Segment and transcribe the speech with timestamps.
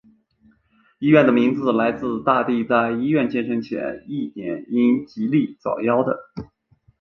[0.97, 6.17] 医院的名字来自大帝在医院建成前一年因痢疾早夭的。